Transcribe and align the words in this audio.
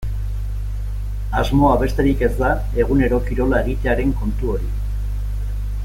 Asmoa 1.41 1.75
besterik 1.83 2.23
ez 2.29 2.31
da 2.39 2.49
egunero 2.85 3.21
kirola 3.29 3.61
egitearen 3.67 4.17
kontu 4.23 4.55
hori. 4.57 4.73